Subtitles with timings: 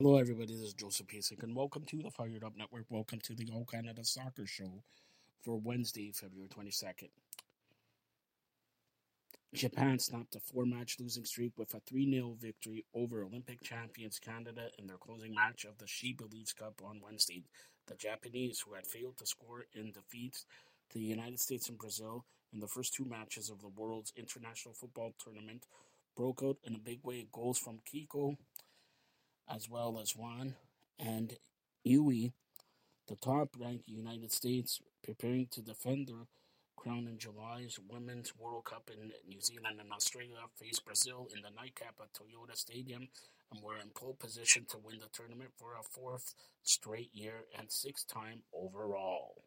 [0.00, 0.54] Hello, everybody.
[0.54, 2.84] This is Joseph Pasek, and welcome to the Fired Up Network.
[2.88, 4.84] Welcome to the All Canada Soccer Show
[5.42, 7.08] for Wednesday, February 22nd.
[9.52, 14.20] Japan snapped a four match losing streak with a 3 0 victory over Olympic champions
[14.20, 17.42] Canada in their closing match of the She Believes Cup on Wednesday.
[17.88, 20.46] The Japanese, who had failed to score in defeats
[20.90, 24.74] to the United States and Brazil in the first two matches of the World's International
[24.74, 25.66] Football Tournament,
[26.16, 27.26] broke out in a big way.
[27.32, 28.36] Goals from Kiko
[29.48, 30.54] as well as Jun
[30.98, 31.36] and
[31.84, 32.32] Yui,
[33.06, 36.26] the top-ranked United States, preparing to defend their
[36.76, 41.50] crown in July's Women's World Cup in New Zealand and Australia, face Brazil in the
[41.50, 43.08] nightcap at Toyota Stadium
[43.50, 47.70] and were in pole position to win the tournament for a fourth straight year and
[47.72, 49.37] sixth time overall.